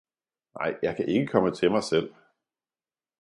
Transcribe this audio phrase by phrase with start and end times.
[0.59, 2.13] Nej, jeg kan ikke komme til mig selv!